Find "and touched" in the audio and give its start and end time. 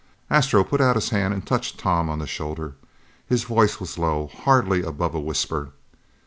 1.31-1.77